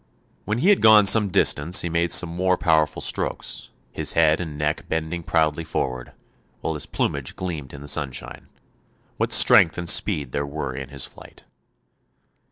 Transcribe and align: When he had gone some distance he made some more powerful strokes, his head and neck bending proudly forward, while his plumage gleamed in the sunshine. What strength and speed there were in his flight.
When 0.45 0.57
he 0.57 0.69
had 0.69 0.81
gone 0.81 1.05
some 1.05 1.29
distance 1.29 1.81
he 1.81 1.87
made 1.89 2.11
some 2.11 2.27
more 2.29 2.57
powerful 2.57 3.03
strokes, 3.03 3.69
his 3.91 4.13
head 4.13 4.41
and 4.41 4.57
neck 4.57 4.89
bending 4.89 5.21
proudly 5.21 5.63
forward, 5.63 6.13
while 6.61 6.73
his 6.73 6.87
plumage 6.87 7.35
gleamed 7.35 7.71
in 7.71 7.81
the 7.81 7.87
sunshine. 7.87 8.47
What 9.17 9.31
strength 9.31 9.77
and 9.77 9.87
speed 9.87 10.31
there 10.31 10.47
were 10.47 10.73
in 10.75 10.89
his 10.89 11.05
flight. 11.05 11.45